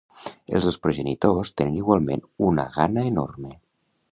[0.59, 3.55] Els dos progenitors tenen igualment una gana enorme.